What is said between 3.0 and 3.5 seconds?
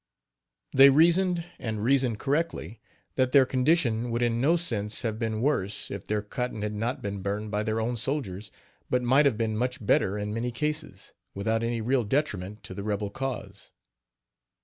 that their